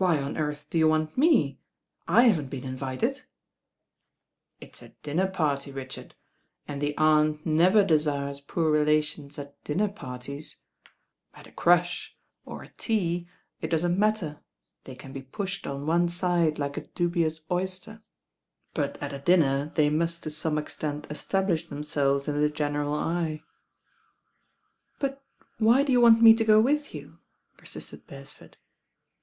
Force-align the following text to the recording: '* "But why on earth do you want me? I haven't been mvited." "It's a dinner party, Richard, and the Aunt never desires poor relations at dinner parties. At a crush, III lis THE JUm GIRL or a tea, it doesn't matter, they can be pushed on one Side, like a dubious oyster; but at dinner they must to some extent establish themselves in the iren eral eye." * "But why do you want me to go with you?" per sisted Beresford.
'* - -
"But 0.02 0.08
why 0.08 0.18
on 0.22 0.38
earth 0.38 0.66
do 0.70 0.78
you 0.78 0.88
want 0.88 1.18
me? 1.18 1.60
I 2.08 2.22
haven't 2.22 2.48
been 2.48 2.62
mvited." 2.78 3.20
"It's 4.58 4.80
a 4.80 4.90
dinner 5.02 5.26
party, 5.26 5.70
Richard, 5.72 6.14
and 6.66 6.80
the 6.80 6.96
Aunt 6.96 7.44
never 7.44 7.84
desires 7.84 8.40
poor 8.40 8.70
relations 8.70 9.38
at 9.38 9.62
dinner 9.62 9.88
parties. 9.90 10.62
At 11.34 11.46
a 11.46 11.52
crush, 11.52 12.16
III 12.16 12.16
lis 12.16 12.16
THE 12.16 12.30
JUm 12.30 12.44
GIRL 12.46 12.54
or 12.54 12.62
a 12.62 12.72
tea, 12.78 13.28
it 13.60 13.68
doesn't 13.68 13.98
matter, 13.98 14.40
they 14.84 14.94
can 14.94 15.12
be 15.12 15.20
pushed 15.20 15.66
on 15.66 15.84
one 15.86 16.08
Side, 16.08 16.58
like 16.58 16.78
a 16.78 16.86
dubious 16.86 17.42
oyster; 17.50 18.00
but 18.72 18.96
at 19.02 19.26
dinner 19.26 19.70
they 19.74 19.90
must 19.90 20.22
to 20.22 20.30
some 20.30 20.56
extent 20.56 21.06
establish 21.10 21.66
themselves 21.68 22.26
in 22.26 22.40
the 22.40 22.48
iren 22.48 22.72
eral 22.72 22.98
eye." 22.98 23.42
* 24.18 24.98
"But 24.98 25.22
why 25.58 25.82
do 25.82 25.92
you 25.92 26.00
want 26.00 26.22
me 26.22 26.32
to 26.36 26.44
go 26.46 26.58
with 26.58 26.94
you?" 26.94 27.18
per 27.58 27.66
sisted 27.66 28.06
Beresford. 28.06 28.56